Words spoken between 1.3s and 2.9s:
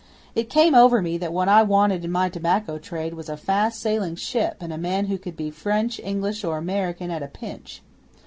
what I wanted in my tobacco